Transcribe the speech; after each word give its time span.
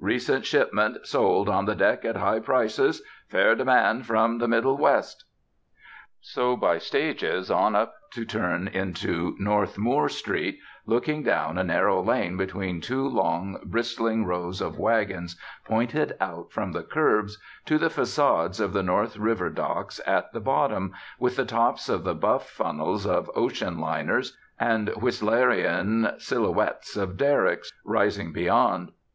Recent 0.00 0.44
shipment 0.44 1.06
sold 1.06 1.48
on 1.48 1.64
the 1.64 1.74
deck 1.74 2.04
at 2.04 2.16
high 2.18 2.40
prices. 2.40 3.00
Fair 3.30 3.54
demand 3.54 4.04
from 4.04 4.36
the 4.36 4.46
Middle 4.46 4.76
West." 4.76 5.24
So, 6.20 6.58
by 6.58 6.76
stages, 6.76 7.50
on 7.50 7.74
up 7.74 7.94
to 8.12 8.26
turn 8.26 8.68
into 8.70 9.34
North 9.38 9.78
Moore 9.78 10.10
Street, 10.10 10.58
looking 10.84 11.22
down 11.22 11.56
a 11.56 11.64
narrow 11.64 12.02
lane 12.04 12.36
between 12.36 12.82
two 12.82 13.08
long 13.08 13.58
bristling 13.64 14.26
rows 14.26 14.60
of 14.60 14.78
wagons 14.78 15.40
pointed 15.64 16.18
out 16.20 16.52
from 16.52 16.72
the 16.72 16.82
curbs, 16.82 17.38
to 17.64 17.78
the 17.78 17.86
façades 17.88 18.60
of 18.60 18.74
the 18.74 18.82
North 18.82 19.16
River 19.16 19.48
docks 19.48 20.02
at 20.06 20.30
the 20.34 20.38
bottom, 20.40 20.92
with 21.18 21.36
the 21.36 21.46
tops 21.46 21.88
of 21.88 22.04
the 22.04 22.14
buff 22.14 22.50
funnels 22.50 23.06
of 23.06 23.30
ocean 23.34 23.78
liners, 23.78 24.36
and 24.60 24.88
Whistleranean 25.00 26.20
silhouettes 26.20 26.94
of 26.94 27.16
derricks, 27.16 27.72
rising 27.86 28.34
beyond. 28.34 28.92